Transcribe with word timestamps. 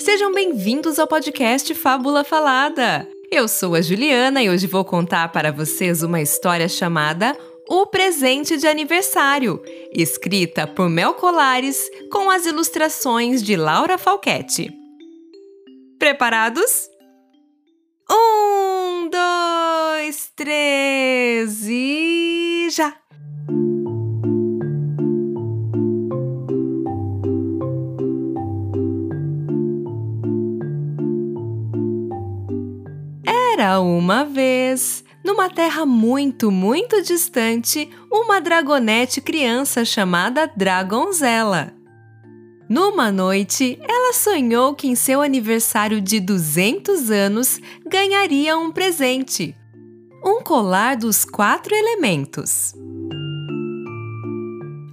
Sejam 0.00 0.32
bem-vindos 0.32 0.98
ao 0.98 1.06
podcast 1.06 1.74
Fábula 1.74 2.22
Falada. 2.22 3.08
Eu 3.30 3.48
sou 3.48 3.74
a 3.74 3.80
Juliana 3.80 4.42
e 4.42 4.48
hoje 4.48 4.66
vou 4.66 4.84
contar 4.84 5.32
para 5.32 5.50
vocês 5.50 6.02
uma 6.02 6.20
história 6.20 6.68
chamada 6.68 7.36
O 7.68 7.86
Presente 7.86 8.56
de 8.56 8.66
Aniversário, 8.66 9.60
escrita 9.92 10.66
por 10.66 10.88
Mel 10.88 11.14
Colares 11.14 11.90
com 12.12 12.30
as 12.30 12.46
ilustrações 12.46 13.42
de 13.42 13.56
Laura 13.56 13.98
Falquete. 13.98 14.72
Preparados? 15.98 16.88
Um, 18.10 19.10
dois, 19.10 20.30
três 20.36 21.66
e 21.68 22.15
Uma 33.80 34.24
vez, 34.24 35.04
numa 35.24 35.50
terra 35.50 35.84
muito, 35.84 36.50
muito 36.50 37.02
distante, 37.02 37.90
uma 38.10 38.40
dragonete 38.40 39.20
criança 39.20 39.84
chamada 39.84 40.50
Dragonzela. 40.56 41.74
Numa 42.68 43.12
noite, 43.12 43.78
ela 43.88 44.12
sonhou 44.12 44.74
que 44.74 44.88
em 44.88 44.94
seu 44.94 45.20
aniversário 45.20 46.00
de 46.00 46.18
200 46.20 47.10
anos 47.10 47.60
ganharia 47.86 48.56
um 48.58 48.72
presente: 48.72 49.54
um 50.24 50.42
colar 50.42 50.96
dos 50.96 51.24
quatro 51.24 51.74
elementos. 51.74 52.74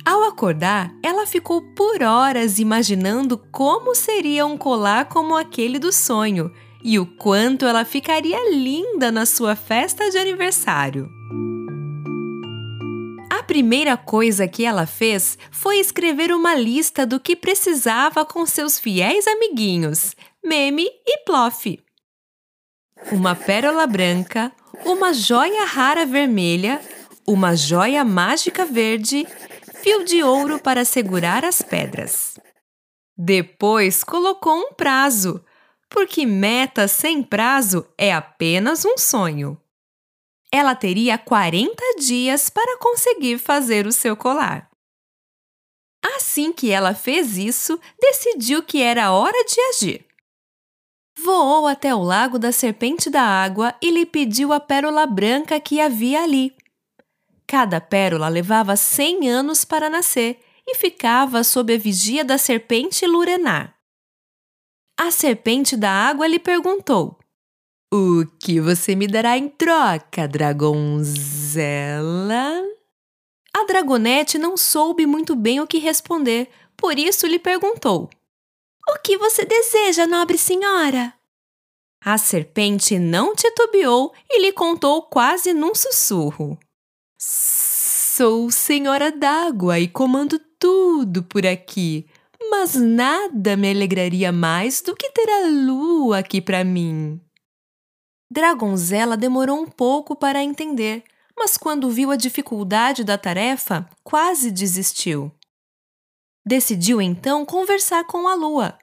Ao 0.06 0.24
acordar, 0.24 0.94
ela 1.02 1.26
ficou 1.26 1.62
por 1.74 2.04
horas 2.04 2.60
imaginando 2.60 3.38
como 3.52 3.96
seria 3.96 4.46
um 4.46 4.58
colar 4.58 5.06
como 5.06 5.36
aquele 5.36 5.80
do 5.80 5.92
sonho 5.92 6.52
e 6.84 7.00
o 7.00 7.06
quanto 7.06 7.66
ela 7.66 7.86
ficaria 7.86 8.52
linda 8.54 9.12
na 9.12 9.26
sua 9.26 9.56
festa 9.56 10.10
de 10.10 10.18
aniversário. 10.18 11.10
A 13.32 13.42
primeira 13.42 13.98
coisa 13.98 14.48
que 14.48 14.66
ela 14.66 14.86
fez 14.86 15.38
foi 15.52 15.78
escrever 15.78 16.32
uma 16.32 16.56
lista 16.56 17.06
do 17.06 17.20
que 17.20 17.36
precisava 17.36 18.26
com 18.26 18.46
seus 18.46 18.80
fiéis 18.80 19.28
amiguinhos, 19.28 20.16
Meme 20.44 20.88
e 21.06 21.18
Plof. 21.26 21.80
Uma 23.12 23.36
pérola 23.36 23.86
branca, 23.86 24.52
uma 24.86 25.14
joia 25.14 25.66
rara 25.66 26.06
vermelha, 26.06 26.82
uma 27.28 27.56
joia 27.56 28.04
mágica 28.04 28.66
verde, 28.66 29.28
fio 29.76 30.04
de 30.06 30.24
ouro 30.24 30.60
para 30.60 30.86
segurar 30.86 31.44
as 31.44 31.62
pedras. 31.62 32.40
Depois 33.18 34.04
colocou 34.04 34.56
um 34.56 34.74
prazo, 34.74 35.44
porque 35.94 36.26
meta 36.26 36.88
sem 36.88 37.22
prazo 37.22 37.88
é 37.96 38.12
apenas 38.12 38.84
um 38.84 38.98
sonho. 38.98 39.56
Ela 40.52 40.74
teria 40.74 41.20
40 41.20 41.72
dias 42.00 42.50
para 42.50 42.80
conseguir 42.80 43.38
fazer 43.38 43.86
o 43.86 43.92
seu 43.92 44.18
colar. 44.18 44.72
Assim 46.04 46.52
que 46.52 46.72
ela 46.72 46.96
fez 46.96 47.38
isso, 47.38 47.80
decidiu 48.02 48.64
que 48.64 48.82
era 48.82 49.12
hora 49.12 49.46
de 49.46 49.62
agir. 49.62 50.06
Voou 51.18 51.68
até 51.68 51.94
o 51.94 52.02
lago 52.02 52.40
da 52.40 52.52
Serpente 52.52 53.10
da 53.10 53.22
Água 53.22 53.76
e 53.80 53.92
lhe 53.92 54.06
pediu 54.06 54.52
a 54.52 54.60
pérola 54.60 55.06
branca 55.06 55.60
que 55.60 55.80
havia 55.80 56.24
ali. 56.24 56.56
Cada 57.46 57.80
pérola 57.80 58.28
levava 58.28 58.76
100 58.76 59.30
anos 59.30 59.64
para 59.64 59.92
nascer 59.92 60.40
e 60.68 60.74
ficava 60.76 61.44
sob 61.44 61.72
a 61.72 61.78
vigia 61.78 62.26
da 62.26 62.40
serpente 62.40 63.06
Lurenar. 63.06 63.76
A 64.98 65.10
serpente 65.10 65.76
da 65.76 65.90
água 65.90 66.28
lhe 66.28 66.40
perguntou: 66.40 67.18
O 67.92 68.26
que 68.40 68.60
você 68.62 68.96
me 68.96 69.08
dará 69.08 69.38
em 69.38 69.50
troca, 69.50 70.28
dragonzela? 70.28 71.64
A 73.56 73.66
dragonete 73.66 74.38
não 74.38 74.56
soube 74.56 75.06
muito 75.06 75.36
bem 75.36 75.60
o 75.60 75.68
que 75.68 75.78
responder, 75.80 76.50
por 76.78 76.98
isso 76.98 77.26
lhe 77.26 77.40
perguntou: 77.40 78.10
O 78.88 79.00
que 79.04 79.18
você 79.18 79.44
deseja, 79.46 80.06
nobre 80.06 80.38
senhora? 80.38 81.14
A 82.06 82.18
serpente 82.18 83.00
não 83.00 83.34
titubeou 83.34 84.14
e 84.30 84.42
lhe 84.42 84.52
contou 84.52 85.02
quase 85.04 85.54
num 85.54 85.74
sussurro: 85.74 86.58
Sou 87.18 88.52
senhora 88.52 89.12
d'água 89.12 89.80
e 89.80 89.88
comando 89.88 90.38
tudo 90.60 91.24
por 91.24 91.46
aqui 91.48 92.06
mas 92.56 92.76
nada 92.76 93.58
me 93.58 93.72
alegraria 93.72 94.32
mais 94.32 94.80
do 94.80 94.96
que 94.96 95.10
ter 95.10 95.28
a 95.28 95.48
lua 95.48 96.20
aqui 96.20 96.40
para 96.40 96.64
mim. 96.64 97.20
Dragonzela 98.32 99.18
demorou 99.18 99.60
um 99.60 99.66
pouco 99.66 100.16
para 100.16 100.44
entender, 100.44 101.04
mas 101.36 101.58
quando 101.58 101.90
viu 101.90 102.12
a 102.12 102.16
dificuldade 102.16 103.04
da 103.04 103.18
tarefa, 103.18 103.90
quase 104.04 104.52
desistiu. 104.52 105.32
Decidiu 106.46 107.02
então 107.02 107.44
conversar 107.44 108.06
com 108.06 108.28
a 108.28 108.36
lua. 108.36 108.78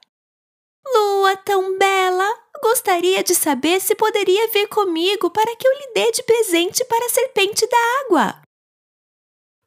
Lua 0.84 1.36
tão 1.36 1.78
bela, 1.78 2.28
gostaria 2.60 3.22
de 3.22 3.36
saber 3.36 3.80
se 3.80 3.94
poderia 3.94 4.50
vir 4.50 4.66
comigo 4.66 5.30
para 5.30 5.54
que 5.54 5.68
eu 5.68 5.72
lhe 5.78 5.92
dê 5.94 6.10
de 6.10 6.24
presente 6.24 6.84
para 6.86 7.06
a 7.06 7.08
serpente 7.08 7.64
da 7.68 8.04
água. 8.04 8.42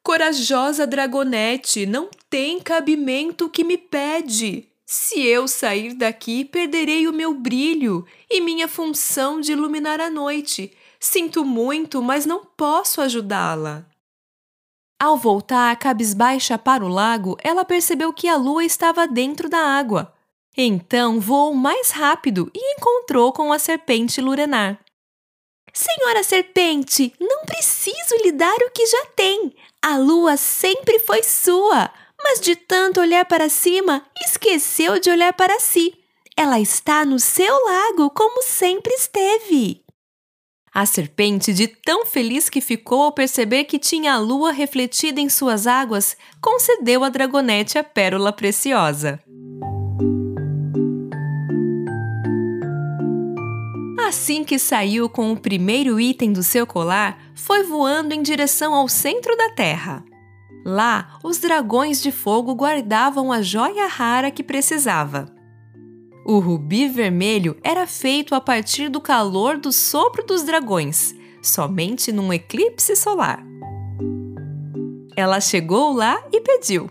Corajosa 0.04 0.86
dragonete, 0.86 1.86
não 1.86 2.10
tem 2.28 2.60
cabimento 2.60 3.48
que 3.48 3.64
me 3.64 3.78
pede. 3.78 4.68
Se 4.84 5.18
eu 5.26 5.48
sair 5.48 5.94
daqui, 5.94 6.44
perderei 6.44 7.08
o 7.08 7.12
meu 7.12 7.32
brilho 7.32 8.06
e 8.30 8.38
minha 8.38 8.68
função 8.68 9.40
de 9.40 9.52
iluminar 9.52 10.02
a 10.02 10.10
noite. 10.10 10.76
Sinto 11.00 11.42
muito, 11.42 12.02
mas 12.02 12.26
não 12.26 12.44
posso 12.44 13.00
ajudá-la. 13.00 13.86
Ao 15.00 15.16
voltar 15.16 15.74
cabisbaixa 15.78 16.58
para 16.58 16.84
o 16.84 16.88
lago, 16.88 17.38
ela 17.42 17.64
percebeu 17.64 18.12
que 18.12 18.28
a 18.28 18.36
lua 18.36 18.62
estava 18.62 19.08
dentro 19.08 19.48
da 19.48 19.58
água. 19.58 20.12
Então 20.54 21.18
voou 21.18 21.54
mais 21.54 21.90
rápido 21.90 22.50
e 22.54 22.74
encontrou 22.76 23.32
com 23.32 23.54
a 23.54 23.58
serpente 23.58 24.20
Lurenar. 24.20 24.83
Senhora 25.76 26.22
Serpente, 26.22 27.12
não 27.20 27.44
preciso 27.44 28.14
lhe 28.22 28.30
dar 28.30 28.56
o 28.62 28.70
que 28.70 28.86
já 28.86 29.06
tem. 29.16 29.52
A 29.82 29.98
lua 29.98 30.36
sempre 30.36 31.00
foi 31.00 31.24
sua, 31.24 31.90
mas 32.22 32.40
de 32.40 32.54
tanto 32.54 33.00
olhar 33.00 33.24
para 33.24 33.48
cima, 33.48 34.06
esqueceu 34.24 35.00
de 35.00 35.10
olhar 35.10 35.32
para 35.32 35.58
si. 35.58 35.92
Ela 36.36 36.60
está 36.60 37.04
no 37.04 37.18
seu 37.18 37.52
lago 37.64 38.08
como 38.10 38.40
sempre 38.42 38.94
esteve. 38.94 39.84
A 40.72 40.86
serpente, 40.86 41.52
de 41.52 41.66
tão 41.66 42.06
feliz 42.06 42.48
que 42.48 42.60
ficou 42.60 43.02
ao 43.02 43.12
perceber 43.12 43.64
que 43.64 43.78
tinha 43.78 44.14
a 44.14 44.18
lua 44.18 44.52
refletida 44.52 45.20
em 45.20 45.28
suas 45.28 45.66
águas, 45.66 46.16
concedeu 46.40 47.02
à 47.04 47.08
dragonete 47.08 47.78
a 47.78 47.84
pérola 47.84 48.32
preciosa. 48.32 49.20
Assim 54.14 54.44
que 54.44 54.60
saiu 54.60 55.08
com 55.08 55.32
o 55.32 55.36
primeiro 55.36 55.98
item 55.98 56.32
do 56.32 56.40
seu 56.40 56.64
colar, 56.64 57.18
foi 57.34 57.64
voando 57.64 58.14
em 58.14 58.22
direção 58.22 58.72
ao 58.72 58.88
centro 58.88 59.36
da 59.36 59.50
Terra. 59.50 60.04
Lá, 60.64 61.18
os 61.24 61.38
dragões 61.38 62.00
de 62.00 62.12
fogo 62.12 62.54
guardavam 62.54 63.32
a 63.32 63.42
joia 63.42 63.88
rara 63.88 64.30
que 64.30 64.44
precisava. 64.44 65.26
O 66.24 66.38
rubi 66.38 66.86
vermelho 66.86 67.56
era 67.60 67.88
feito 67.88 68.36
a 68.36 68.40
partir 68.40 68.88
do 68.88 69.00
calor 69.00 69.58
do 69.58 69.72
sopro 69.72 70.24
dos 70.24 70.44
dragões, 70.44 71.12
somente 71.42 72.12
num 72.12 72.32
eclipse 72.32 72.94
solar. 72.94 73.44
Ela 75.16 75.40
chegou 75.40 75.92
lá 75.92 76.22
e 76.32 76.40
pediu: 76.40 76.88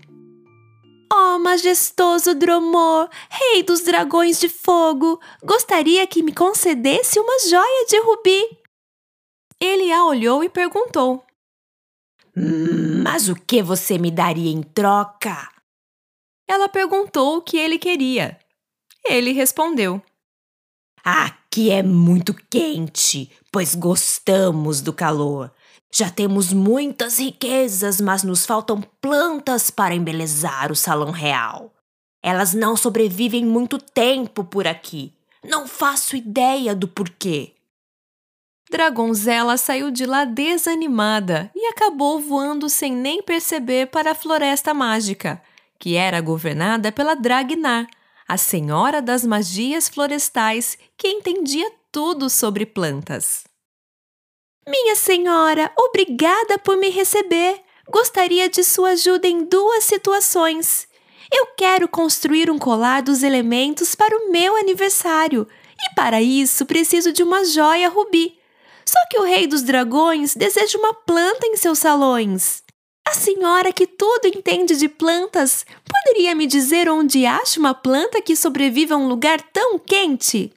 Ó 1.16 1.36
oh, 1.36 1.40
majestoso 1.40 2.34
Dromor, 2.34 3.08
rei 3.30 3.62
dos 3.62 3.82
dragões 3.82 4.40
de 4.40 4.50
fogo, 4.50 5.22
gostaria 5.44 6.08
que 6.08 6.24
me 6.24 6.34
concedesse 6.34 7.20
uma 7.20 7.40
joia 7.48 7.86
de 7.88 8.00
rubi. 8.00 8.58
Ele 9.60 9.92
a 9.92 10.06
olhou 10.06 10.44
e 10.44 10.50
perguntou: 10.50 11.24
Mas 13.04 13.30
o 13.30 13.36
que 13.36 13.62
você 13.62 14.00
me 14.00 14.10
daria 14.10 14.50
em 14.50 14.64
troca? 14.64 15.52
Ela 16.48 16.68
perguntou 16.68 17.38
o 17.38 17.42
que 17.44 17.58
ele 17.58 17.78
queria. 17.78 18.40
Ele 19.06 19.34
respondeu: 19.34 20.02
Aqui 21.04 21.70
é 21.70 21.84
muito 21.84 22.34
quente, 22.50 23.32
pois 23.52 23.76
gostamos 23.76 24.82
do 24.82 24.92
calor. 24.92 25.54
Já 25.96 26.10
temos 26.10 26.52
muitas 26.52 27.20
riquezas, 27.20 28.02
mas 28.02 28.24
nos 28.24 28.48
faltam 28.48 28.82
plantas 29.00 29.70
para 29.70 29.94
embelezar 29.94 30.72
o 30.72 30.76
salão 30.76 31.12
real. 31.12 31.72
Elas 32.24 32.56
não 32.56 32.76
sobrevivem 32.76 33.46
muito 33.46 33.78
tempo 33.78 34.44
por 34.44 34.66
aqui. 34.66 35.14
Não 35.44 35.68
faço 35.68 36.16
ideia 36.16 36.74
do 36.74 36.88
porquê. 36.88 37.54
Dragonzela 38.72 39.56
saiu 39.56 39.92
de 39.92 40.08
lá 40.08 40.26
desanimada 40.26 41.52
e 41.54 41.68
acabou 41.68 42.20
voando 42.20 42.70
sem 42.70 42.92
nem 42.96 43.22
perceber 43.22 43.92
para 43.92 44.12
a 44.12 44.16
Floresta 44.16 44.74
Mágica, 44.74 45.40
que 45.78 45.96
era 45.96 46.22
governada 46.22 46.92
pela 46.92 47.14
Dragnar, 47.14 47.86
a 48.28 48.36
senhora 48.36 49.00
das 49.00 49.24
magias 49.24 49.88
florestais 49.88 50.76
que 50.98 51.08
entendia 51.08 51.72
tudo 51.92 52.32
sobre 52.32 52.66
plantas. 52.66 53.44
Minha 54.68 54.96
senhora, 54.96 55.72
obrigada 55.78 56.58
por 56.58 56.78
me 56.78 56.90
receber. 56.90 57.62
Gostaria 57.90 58.48
de 58.48 58.64
sua 58.64 58.92
ajuda 58.92 59.28
em 59.28 59.44
duas 59.44 59.84
situações. 59.84 60.88
Eu 61.32 61.48
quero 61.58 61.88
construir 61.88 62.50
um 62.50 62.58
colar 62.58 63.02
dos 63.02 63.24
elementos 63.24 63.94
para 63.94 64.16
o 64.16 64.32
meu 64.32 64.56
aniversário 64.56 65.48
e 65.82 65.96
para 65.96 66.22
isso 66.22 66.66
preciso 66.66 67.12
de 67.12 67.22
uma 67.22 67.44
joia 67.44 67.90
rubi. 67.90 68.40
Só 68.86 69.00
que 69.10 69.18
o 69.18 69.24
rei 69.24 69.48
dos 69.48 69.64
dragões 69.64 70.34
deseja 70.34 70.78
uma 70.78 70.94
planta 70.94 71.46
em 71.46 71.58
seus 71.58 71.80
salões. 71.80 72.64
A 73.06 73.14
senhora 73.14 73.74
que 73.74 73.86
tudo 73.86 74.28
entende 74.28 74.78
de 74.78 74.88
plantas 74.88 75.66
poderia 75.84 76.34
me 76.34 76.48
dizer 76.48 76.88
onde 76.88 77.26
acha 77.26 77.60
uma 77.60 77.74
planta 77.74 78.22
que 78.22 78.36
sobrevive 78.36 78.94
a 78.94 78.98
um 78.98 79.10
lugar 79.10 79.42
tão 79.42 79.78
quente? 79.78 80.54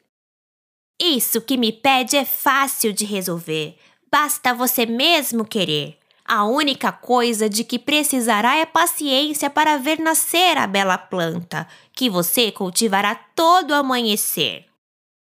Isso 1.01 1.41
que 1.41 1.57
me 1.57 1.73
pede 1.73 2.17
é 2.17 2.25
fácil 2.25 2.93
de 2.93 3.05
resolver. 3.05 3.77
Basta 4.19 4.55
você 4.55 4.87
mesmo 4.87 5.45
querer. 5.45 5.99
A 6.25 6.47
única 6.47 6.91
coisa 6.91 7.51
de 7.51 7.63
que 7.63 7.79
precisará 7.79 8.57
é 8.57 8.65
paciência 8.65 9.51
para 9.51 9.77
ver 9.77 9.99
nascer 9.99 10.57
a 10.57 10.67
bela 10.67 10.97
planta, 10.97 11.69
que 11.93 12.09
você 12.09 12.51
cultivará 12.51 13.15
todo 13.15 13.75
amanhecer. 13.75 14.65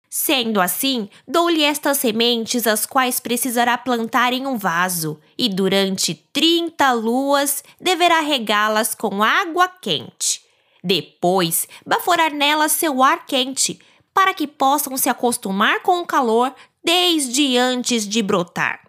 Sendo 0.08 0.60
assim, 0.60 1.08
dou-lhe 1.26 1.62
estas 1.62 1.98
sementes, 1.98 2.66
as 2.66 2.84
quais 2.84 3.20
precisará 3.20 3.78
plantar 3.78 4.32
em 4.32 4.44
um 4.44 4.58
vaso, 4.58 5.20
e 5.38 5.48
durante 5.48 6.12
30 6.32 6.90
luas 6.90 7.62
deverá 7.80 8.18
regá-las 8.18 8.92
com 8.92 9.22
água 9.22 9.68
quente. 9.68 10.44
Depois, 10.82 11.68
baforar 11.86 12.32
nelas 12.32 12.72
seu 12.72 13.04
ar 13.04 13.24
quente, 13.24 13.78
para 14.12 14.34
que 14.34 14.48
possam 14.48 14.96
se 14.96 15.08
acostumar 15.08 15.80
com 15.80 16.00
o 16.00 16.06
calor 16.06 16.52
desde 16.84 17.56
antes 17.56 18.08
de 18.08 18.22
brotar. 18.22 18.80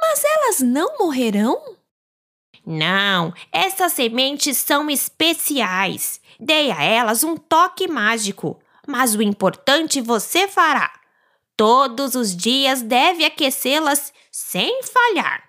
Mas 0.00 0.24
elas 0.24 0.60
não 0.60 0.98
morrerão? 0.98 1.76
Não, 2.64 3.32
essas 3.50 3.92
sementes 3.92 4.56
são 4.56 4.88
especiais. 4.88 6.20
Dei 6.38 6.70
a 6.70 6.82
elas 6.82 7.24
um 7.24 7.36
toque 7.36 7.88
mágico 7.88 8.60
mas 8.86 9.14
o 9.14 9.22
importante 9.22 10.00
você 10.00 10.48
fará. 10.48 10.92
Todos 11.56 12.14
os 12.14 12.34
dias 12.34 12.82
deve 12.82 13.24
aquecê-las 13.24 14.12
sem 14.30 14.82
falhar. 14.82 15.48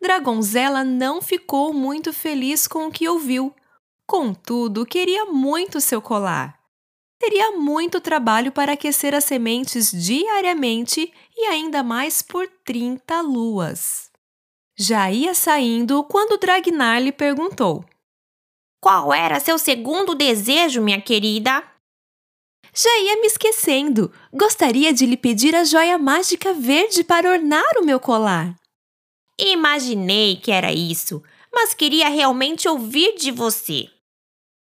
Dragonzela 0.00 0.84
não 0.84 1.20
ficou 1.20 1.72
muito 1.72 2.12
feliz 2.12 2.66
com 2.68 2.86
o 2.86 2.92
que 2.92 3.08
ouviu. 3.08 3.54
Contudo, 4.06 4.86
queria 4.86 5.24
muito 5.24 5.80
seu 5.80 6.00
colar. 6.00 6.60
Teria 7.28 7.50
muito 7.56 8.00
trabalho 8.00 8.52
para 8.52 8.74
aquecer 8.74 9.12
as 9.12 9.24
sementes 9.24 9.90
diariamente 9.90 11.12
e 11.36 11.46
ainda 11.46 11.82
mais 11.82 12.22
por 12.22 12.46
30 12.64 13.20
luas. 13.20 14.12
Já 14.78 15.10
ia 15.10 15.34
saindo 15.34 16.04
quando 16.04 16.38
Dragnar 16.38 17.02
lhe 17.02 17.10
perguntou: 17.10 17.84
Qual 18.80 19.12
era 19.12 19.40
seu 19.40 19.58
segundo 19.58 20.14
desejo, 20.14 20.80
minha 20.80 21.00
querida? 21.00 21.64
Já 22.72 22.96
ia 23.00 23.20
me 23.20 23.26
esquecendo. 23.26 24.12
Gostaria 24.32 24.92
de 24.92 25.04
lhe 25.04 25.16
pedir 25.16 25.52
a 25.56 25.64
joia 25.64 25.98
mágica 25.98 26.52
verde 26.54 27.02
para 27.02 27.28
ornar 27.28 27.76
o 27.78 27.84
meu 27.84 27.98
colar. 27.98 28.54
Imaginei 29.36 30.36
que 30.36 30.52
era 30.52 30.72
isso, 30.72 31.20
mas 31.52 31.74
queria 31.74 32.08
realmente 32.08 32.68
ouvir 32.68 33.16
de 33.16 33.32
você. 33.32 33.95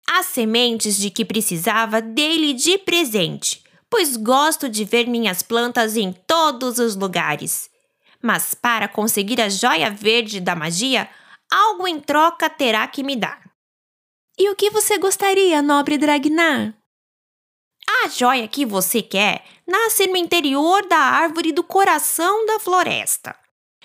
As 0.08 0.28
sementes 0.28 0.98
de 0.98 1.10
que 1.10 1.26
precisava 1.26 2.02
dei-lhe 2.02 2.54
de 2.54 2.78
presente, 2.78 3.64
pois 3.90 4.16
gosto 4.16 4.70
de 4.70 4.86
ver 4.86 5.08
minhas 5.08 5.42
plantas 5.42 5.98
em 5.98 6.14
todos 6.14 6.80
os 6.80 6.96
lugares. 6.96 7.70
Mas 8.22 8.54
para 8.54 8.88
conseguir 8.88 9.42
a 9.42 9.50
joia 9.50 9.90
verde 9.90 10.40
da 10.40 10.56
magia, 10.56 11.10
algo 11.52 11.88
em 11.88 12.00
troca 12.00 12.50
terá 12.50 12.88
que 12.88 13.04
me 13.04 13.16
dar. 13.16 13.42
E 14.38 14.50
o 14.50 14.56
que 14.56 14.70
você 14.70 14.98
gostaria, 14.98 15.62
nobre 15.62 15.98
Dragnar? 15.98 16.74
A 18.04 18.10
joia 18.10 18.48
que 18.48 18.66
você 18.66 19.02
quer 19.02 19.46
nasce 19.68 20.08
no 20.08 20.18
interior 20.18 20.86
da 20.88 20.98
árvore 20.98 21.52
do 21.52 21.64
coração 21.64 22.46
da 22.46 22.60
floresta. 22.60 23.36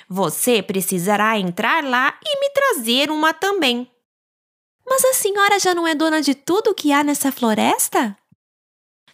Você 0.08 0.62
precisará 0.62 1.38
entrar 1.38 1.84
lá 1.84 2.18
e 2.24 2.40
me 2.40 2.50
trazer 2.50 3.10
uma 3.10 3.32
também. 3.32 3.88
Mas 4.90 5.04
a 5.04 5.12
senhora 5.14 5.60
já 5.60 5.72
não 5.72 5.86
é 5.86 5.94
dona 5.94 6.20
de 6.20 6.34
tudo 6.34 6.74
que 6.74 6.92
há 6.92 7.04
nessa 7.04 7.30
floresta? 7.30 8.18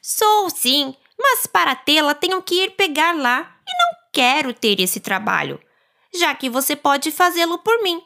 Sou 0.00 0.48
sim, 0.48 0.96
mas 1.18 1.46
para 1.46 1.76
tê-la 1.76 2.14
tenho 2.14 2.40
que 2.42 2.54
ir 2.64 2.70
pegar 2.70 3.14
lá 3.14 3.60
e 3.68 3.70
não 3.70 3.98
quero 4.10 4.54
ter 4.54 4.80
esse 4.80 5.00
trabalho, 5.00 5.60
já 6.14 6.34
que 6.34 6.48
você 6.48 6.74
pode 6.74 7.10
fazê-lo 7.10 7.58
por 7.58 7.82
mim. 7.82 8.02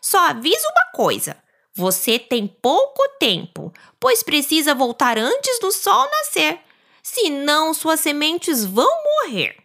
Só 0.00 0.28
aviso 0.28 0.64
uma 0.68 0.92
coisa: 0.92 1.36
você 1.74 2.20
tem 2.20 2.46
pouco 2.46 3.02
tempo, 3.18 3.72
pois 3.98 4.22
precisa 4.22 4.72
voltar 4.72 5.18
antes 5.18 5.58
do 5.58 5.72
sol 5.72 6.08
nascer, 6.08 6.60
senão 7.02 7.74
suas 7.74 7.98
sementes 7.98 8.64
vão 8.64 8.88
morrer. 9.04 9.56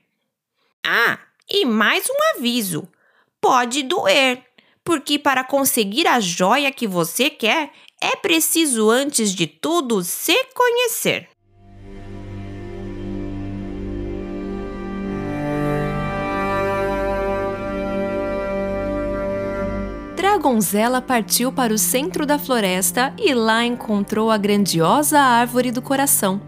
Ah, 0.83 1.19
e 1.47 1.65
mais 1.65 2.09
um 2.09 2.35
aviso: 2.35 2.87
pode 3.39 3.83
doer, 3.83 4.43
porque 4.87 5.19
para 5.19 5.43
conseguir 5.43 6.07
a 6.07 6.17
joia 6.17 6.71
que 6.71 6.87
você 6.87 7.29
quer, 7.29 7.71
é 8.01 8.15
preciso, 8.15 8.89
antes 8.89 9.35
de 9.35 9.45
tudo, 9.45 10.01
se 10.01 10.33
conhecer. 10.55 11.27
Dragonzela 20.15 21.01
partiu 21.01 21.51
para 21.51 21.73
o 21.73 21.77
centro 21.77 22.25
da 22.25 22.39
floresta 22.39 23.13
e 23.17 23.33
lá 23.33 23.65
encontrou 23.65 24.31
a 24.31 24.37
grandiosa 24.37 25.19
árvore 25.19 25.69
do 25.69 25.81
coração. 25.81 26.39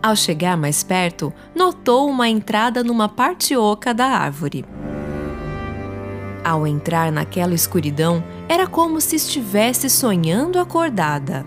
Ao 0.00 0.14
chegar 0.14 0.56
mais 0.56 0.84
perto, 0.84 1.32
notou 1.56 2.08
uma 2.08 2.28
entrada 2.28 2.84
numa 2.84 3.08
parte 3.08 3.56
oca 3.56 3.92
da 3.92 4.06
árvore. 4.06 4.64
Ao 6.44 6.66
entrar 6.66 7.10
naquela 7.10 7.54
escuridão, 7.54 8.22
era 8.48 8.66
como 8.66 9.00
se 9.00 9.16
estivesse 9.16 9.88
sonhando 9.88 10.58
acordada. 10.58 11.46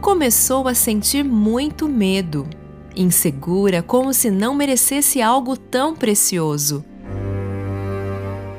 Começou 0.00 0.68
a 0.68 0.74
sentir 0.74 1.24
muito 1.24 1.88
medo, 1.88 2.46
insegura, 2.94 3.82
como 3.82 4.14
se 4.14 4.30
não 4.30 4.54
merecesse 4.54 5.20
algo 5.20 5.56
tão 5.56 5.94
precioso 5.94 6.84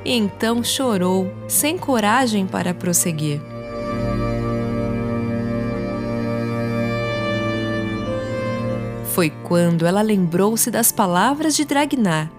então 0.05 0.63
chorou, 0.63 1.31
sem 1.47 1.77
coragem 1.77 2.45
para 2.45 2.73
prosseguir. 2.73 3.41
Foi 9.13 9.29
quando 9.43 9.85
ela 9.85 10.01
lembrou-se 10.01 10.69
das 10.71 10.91
palavras 10.91 11.55
de 11.55 11.65
Dragnar. 11.65 12.31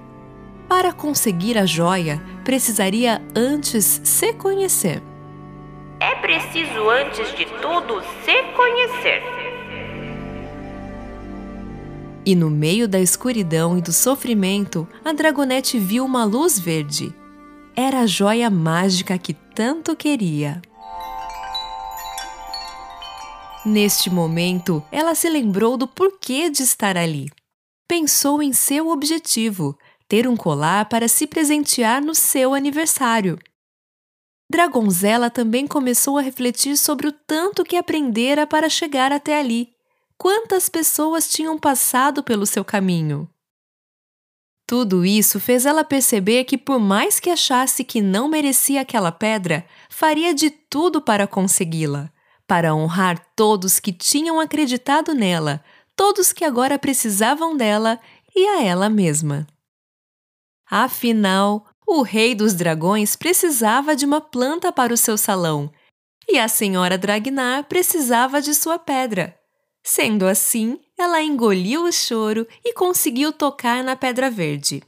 Para 0.76 0.92
conseguir 0.92 1.56
a 1.56 1.64
joia, 1.64 2.20
precisaria 2.42 3.22
antes 3.32 4.00
se 4.02 4.32
conhecer. 4.32 5.00
É 6.00 6.16
preciso, 6.16 6.90
antes 6.90 7.32
de 7.36 7.44
tudo, 7.44 8.02
se 8.24 8.42
conhecer. 8.56 9.22
E 12.26 12.34
no 12.34 12.50
meio 12.50 12.88
da 12.88 12.98
escuridão 12.98 13.78
e 13.78 13.80
do 13.80 13.92
sofrimento, 13.92 14.84
a 15.04 15.12
dragonete 15.12 15.78
viu 15.78 16.04
uma 16.04 16.24
luz 16.24 16.58
verde 16.58 17.14
era 17.76 18.00
a 18.00 18.06
joia 18.08 18.50
mágica 18.50 19.16
que 19.16 19.32
tanto 19.32 19.94
queria. 19.94 20.60
Neste 23.64 24.10
momento, 24.10 24.82
ela 24.90 25.14
se 25.14 25.28
lembrou 25.28 25.76
do 25.76 25.86
porquê 25.86 26.50
de 26.50 26.64
estar 26.64 26.96
ali. 26.96 27.30
Pensou 27.86 28.42
em 28.42 28.52
seu 28.52 28.88
objetivo, 28.88 29.78
ter 30.08 30.28
um 30.28 30.36
colar 30.36 30.88
para 30.88 31.08
se 31.08 31.26
presentear 31.26 32.02
no 32.02 32.14
seu 32.14 32.54
aniversário. 32.54 33.38
Dragonzela 34.50 35.30
também 35.30 35.66
começou 35.66 36.18
a 36.18 36.22
refletir 36.22 36.76
sobre 36.76 37.08
o 37.08 37.12
tanto 37.12 37.64
que 37.64 37.76
aprendera 37.76 38.46
para 38.46 38.68
chegar 38.68 39.10
até 39.10 39.38
ali. 39.38 39.70
Quantas 40.16 40.68
pessoas 40.68 41.28
tinham 41.28 41.58
passado 41.58 42.22
pelo 42.22 42.46
seu 42.46 42.64
caminho? 42.64 43.28
Tudo 44.66 45.04
isso 45.04 45.38
fez 45.38 45.66
ela 45.66 45.84
perceber 45.84 46.44
que, 46.44 46.56
por 46.56 46.78
mais 46.78 47.20
que 47.20 47.28
achasse 47.28 47.84
que 47.84 48.00
não 48.00 48.28
merecia 48.28 48.80
aquela 48.80 49.12
pedra, 49.12 49.66
faria 49.90 50.32
de 50.32 50.50
tudo 50.50 51.02
para 51.02 51.26
consegui-la, 51.26 52.10
para 52.46 52.74
honrar 52.74 53.18
todos 53.36 53.78
que 53.78 53.92
tinham 53.92 54.40
acreditado 54.40 55.14
nela, 55.14 55.62
todos 55.94 56.32
que 56.32 56.44
agora 56.44 56.78
precisavam 56.78 57.56
dela 57.56 58.00
e 58.34 58.46
a 58.46 58.62
ela 58.62 58.88
mesma. 58.88 59.46
Afinal, 60.76 61.64
o 61.86 62.02
rei 62.02 62.34
dos 62.34 62.52
dragões 62.52 63.14
precisava 63.14 63.94
de 63.94 64.04
uma 64.04 64.20
planta 64.20 64.72
para 64.72 64.92
o 64.92 64.96
seu 64.96 65.16
salão, 65.16 65.72
e 66.28 66.36
a 66.36 66.48
senhora 66.48 66.98
Dragnar 66.98 67.62
precisava 67.68 68.42
de 68.42 68.52
sua 68.52 68.76
pedra. 68.76 69.38
Sendo 69.84 70.26
assim, 70.26 70.80
ela 70.98 71.22
engoliu 71.22 71.84
o 71.84 71.92
choro 71.92 72.44
e 72.64 72.72
conseguiu 72.72 73.32
tocar 73.32 73.84
na 73.84 73.94
pedra 73.94 74.28
verde. 74.28 74.82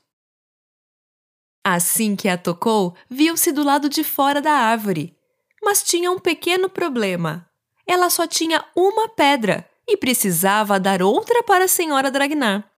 Assim 1.65 2.17
que 2.17 2.29
a 2.29 2.37
tocou, 2.37 2.97
viu-se 3.09 3.53
do 3.53 3.63
lado 3.63 3.89
de 3.89 4.03
fora 4.03 4.43
da 4.43 4.55
árvore. 4.55 5.17
Mas 5.63 5.85
tinha 5.85 6.11
um 6.11 6.19
pequeno 6.19 6.69
problema. 6.69 7.49
Ela 7.87 8.11
só 8.11 8.27
tinha 8.27 8.65
uma 8.75 9.09
pedra 9.09 9.65
e 9.87 9.97
precisava 9.97 10.81
dar 10.81 11.01
outra 11.01 11.45
para 11.45 11.67
a 11.67 11.69
senhora 11.69 12.11
Dragnar. 12.11 12.76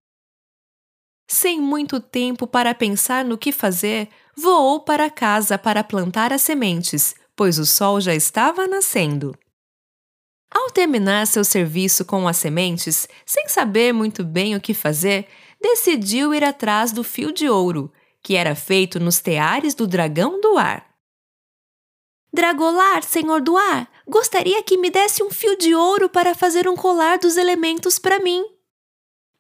Sem 1.31 1.61
muito 1.61 2.01
tempo 2.01 2.47
para 2.47 2.75
pensar 2.75 3.23
no 3.23 3.37
que 3.37 3.53
fazer, 3.53 4.09
voou 4.35 4.81
para 4.81 5.11
casa 5.11 5.59
para 5.59 5.85
plantar 5.85 6.33
as 6.33 6.41
sementes, 6.41 7.15
pois 7.37 7.59
o 7.59 7.67
sol 7.67 8.01
já 8.01 8.15
estava 8.15 8.67
nascendo. 8.67 9.37
Ao 10.51 10.71
terminar 10.71 11.27
seu 11.27 11.45
serviço 11.45 12.07
com 12.07 12.27
as 12.27 12.39
sementes, 12.39 13.07
sem 13.27 13.47
saber 13.47 13.93
muito 13.93 14.25
bem 14.25 14.57
o 14.57 14.61
que 14.61 14.73
fazer, 14.73 15.29
decidiu 15.61 16.33
ir 16.33 16.43
atrás 16.43 16.93
do 16.93 17.05
fio 17.05 17.31
de 17.31 17.47
ouro, 17.47 17.93
que 18.23 18.35
era 18.35 18.55
feito 18.55 18.99
nos 18.99 19.21
teares 19.21 19.75
do 19.75 19.87
dragão 19.87 20.41
do 20.41 20.57
ar. 20.57 20.89
Dragolar, 22.33 23.03
senhor 23.03 23.43
do 23.43 23.57
ar, 23.57 23.91
gostaria 24.07 24.63
que 24.63 24.79
me 24.79 24.89
desse 24.89 25.23
um 25.23 25.31
fio 25.31 25.57
de 25.59 25.75
ouro 25.75 26.09
para 26.09 26.35
fazer 26.35 26.67
um 26.67 26.77
colar 26.77 27.19
dos 27.19 27.37
elementos 27.37 27.99
para 27.99 28.19
mim. 28.19 28.58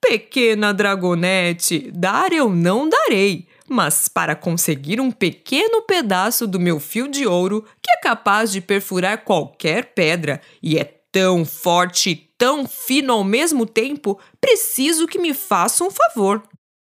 Pequena 0.00 0.72
dragonete, 0.72 1.90
dar 1.92 2.32
eu 2.32 2.48
não 2.48 2.88
darei, 2.88 3.48
mas 3.68 4.08
para 4.08 4.34
conseguir 4.34 5.00
um 5.00 5.10
pequeno 5.10 5.82
pedaço 5.82 6.46
do 6.46 6.58
meu 6.58 6.80
fio 6.80 7.08
de 7.08 7.26
ouro 7.26 7.64
que 7.82 7.90
é 7.90 8.00
capaz 8.00 8.50
de 8.50 8.60
perfurar 8.60 9.24
qualquer 9.24 9.92
pedra 9.94 10.40
e 10.62 10.78
é 10.78 10.84
tão 11.12 11.44
forte 11.44 12.10
e 12.10 12.16
tão 12.38 12.66
fino 12.66 13.12
ao 13.12 13.24
mesmo 13.24 13.66
tempo, 13.66 14.18
preciso 14.40 15.06
que 15.06 15.18
me 15.18 15.34
faça 15.34 15.82
um 15.82 15.90
favor. 15.90 16.42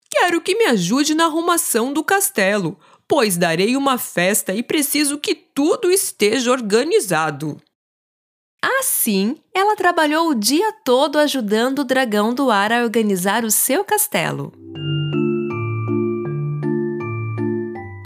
Quero 0.10 0.42
que 0.42 0.56
me 0.56 0.66
ajude 0.66 1.14
na 1.14 1.26
arrumação 1.26 1.94
do 1.94 2.04
castelo, 2.04 2.80
pois 3.08 3.38
darei 3.38 3.76
uma 3.76 3.98
festa 3.98 4.54
e 4.54 4.64
preciso 4.64 5.18
que 5.18 5.36
tudo 5.36 5.92
esteja 5.92 6.52
organizado. 6.52 7.62
Assim, 8.64 9.36
ela 9.54 9.76
trabalhou 9.76 10.30
o 10.30 10.34
dia 10.34 10.72
todo 10.86 11.20
ajudando 11.20 11.80
o 11.80 11.84
dragão 11.84 12.34
do 12.34 12.50
ar 12.50 12.72
a 12.72 12.82
organizar 12.82 13.44
o 13.44 13.52
seu 13.52 13.84
castelo. 13.84 14.54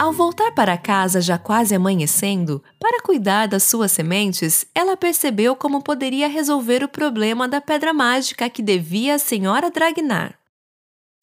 Ao 0.00 0.12
voltar 0.12 0.50
para 0.50 0.76
casa 0.76 1.20
já 1.20 1.38
quase 1.38 1.76
amanhecendo, 1.76 2.60
para 2.80 3.00
cuidar 3.02 3.46
das 3.46 3.62
suas 3.62 3.92
sementes, 3.92 4.66
ela 4.74 4.96
percebeu 4.96 5.54
como 5.54 5.80
poderia 5.80 6.26
resolver 6.26 6.82
o 6.82 6.88
problema 6.88 7.46
da 7.46 7.60
pedra 7.60 7.92
mágica 7.92 8.50
que 8.50 8.62
devia 8.62 9.14
a 9.14 9.18
senhora 9.18 9.70
Dragnar. 9.70 10.36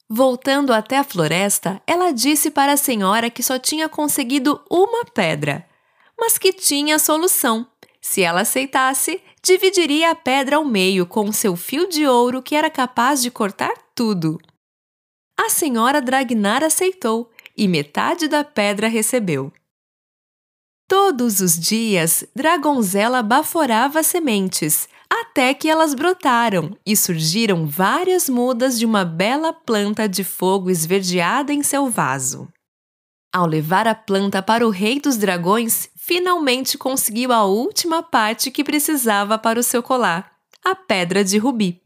Voltando 0.08 0.72
até 0.72 0.98
a 0.98 1.04
floresta, 1.04 1.82
ela 1.86 2.12
disse 2.12 2.50
para 2.50 2.72
a 2.72 2.78
senhora 2.78 3.30
que 3.30 3.44
só 3.44 3.60
tinha 3.60 3.90
conseguido 3.90 4.62
uma 4.72 5.04
pedra, 5.04 5.66
mas 6.18 6.38
que 6.38 6.54
tinha 6.54 6.98
solução. 6.98 7.68
Se 8.08 8.22
ela 8.22 8.42
aceitasse, 8.42 9.20
dividiria 9.44 10.12
a 10.12 10.16
pedra 10.16 10.58
ao 10.58 10.64
meio 10.64 11.08
com 11.08 11.32
seu 11.32 11.56
fio 11.56 11.90
de 11.90 12.06
ouro 12.06 12.40
que 12.40 12.56
era 12.56 12.70
capaz 12.70 13.20
de 13.20 13.32
cortar 13.32 13.74
tudo. 13.96 14.40
A 15.36 15.50
senhora 15.50 16.00
Dragnar 16.00 16.64
aceitou 16.64 17.32
e 17.58 17.68
metade 17.68 18.28
da 18.28 18.44
pedra 18.44 18.88
recebeu. 18.88 19.52
Todos 20.88 21.42
os 21.42 21.60
dias, 21.60 22.24
Dragonzela 22.36 23.24
baforava 23.24 24.04
sementes, 24.04 24.88
até 25.10 25.52
que 25.56 25.68
elas 25.68 25.96
brotaram 25.96 26.78
e 26.86 26.96
surgiram 26.96 27.66
várias 27.66 28.30
mudas 28.30 28.78
de 28.78 28.86
uma 28.86 29.04
bela 29.04 29.52
planta 29.52 30.08
de 30.08 30.24
fogo 30.24 30.70
esverdeada 30.70 31.52
em 31.52 31.64
seu 31.64 31.90
vaso. 31.90 32.48
Ao 33.36 33.46
levar 33.46 33.86
a 33.86 33.94
planta 33.94 34.42
para 34.42 34.66
o 34.66 34.70
Rei 34.70 34.98
dos 34.98 35.18
Dragões, 35.18 35.90
finalmente 35.98 36.78
conseguiu 36.78 37.34
a 37.34 37.44
última 37.44 38.02
parte 38.02 38.50
que 38.50 38.64
precisava 38.64 39.38
para 39.38 39.60
o 39.60 39.64
seu 39.64 39.84
colar, 39.84 40.32
a 40.64 40.74
pedra 40.74 41.22
de 41.22 41.38
rubi. 41.38 41.82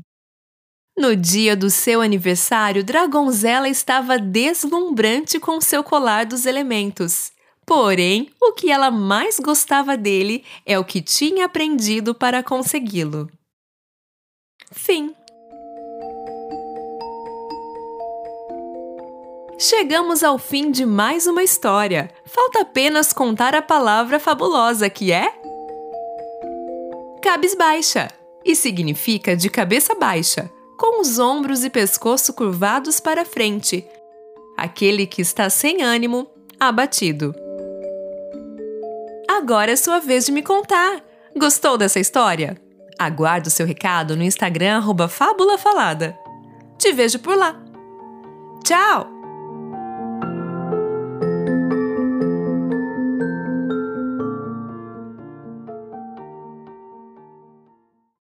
No 0.95 1.15
dia 1.15 1.55
do 1.55 1.71
seu 1.71 2.01
aniversário, 2.01 2.83
Dragonzela 2.83 3.67
estava 3.67 4.19
deslumbrante 4.19 5.39
com 5.39 5.59
seu 5.59 5.83
colar 5.83 6.23
dos 6.23 6.45
elementos. 6.45 7.31
Porém, 7.65 8.29
o 8.39 8.53
que 8.53 8.69
ela 8.69 8.91
mais 8.91 9.39
gostava 9.39 9.97
dele 9.97 10.45
é 10.67 10.77
o 10.77 10.85
que 10.85 11.01
tinha 11.01 11.47
aprendido 11.47 12.13
para 12.13 12.43
consegui-lo. 12.43 13.27
Fim. 14.71 15.15
Chegamos 19.61 20.23
ao 20.23 20.37
fim 20.37 20.71
de 20.71 20.85
mais 20.85 21.27
uma 21.27 21.43
história. 21.43 22.09
Falta 22.23 22.61
apenas 22.61 23.11
contar 23.11 23.53
a 23.53 23.61
palavra 23.61 24.17
fabulosa 24.17 24.89
que 24.89 25.11
é 25.11 25.29
cabisbaixa 27.21 28.07
e 28.45 28.55
significa 28.55 29.35
de 29.35 29.49
cabeça 29.49 29.93
baixa 29.95 30.49
com 30.77 31.01
os 31.01 31.19
ombros 31.19 31.65
e 31.65 31.69
pescoço 31.69 32.31
curvados 32.31 33.01
para 33.01 33.25
frente. 33.25 33.85
Aquele 34.55 35.05
que 35.05 35.21
está 35.21 35.49
sem 35.49 35.83
ânimo, 35.83 36.25
abatido. 36.57 37.35
Agora 39.29 39.71
é 39.71 39.75
sua 39.75 39.99
vez 39.99 40.25
de 40.25 40.31
me 40.31 40.41
contar. 40.41 41.03
Gostou 41.37 41.77
dessa 41.77 41.99
história? 41.99 42.57
Aguardo 42.97 43.49
seu 43.49 43.65
recado 43.65 44.15
no 44.15 44.23
Instagram 44.23 44.81
Fábula 45.09 45.57
Falada. 45.57 46.17
Te 46.77 46.93
vejo 46.93 47.19
por 47.19 47.35
lá. 47.35 47.61
Tchau! 48.63 49.18